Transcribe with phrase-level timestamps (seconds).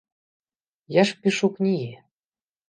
[0.95, 1.93] Я ж пішу кнігі.